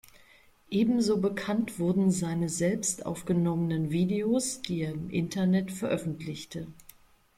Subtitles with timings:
[0.71, 6.65] Ebenso bekannt wurden seine selbst aufgenommenen Videos, die er im Internet veröffentlichte.